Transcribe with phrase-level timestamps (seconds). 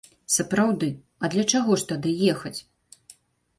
[0.35, 0.89] Сапраўды,
[1.27, 2.57] а для чаго ж тады ехаць?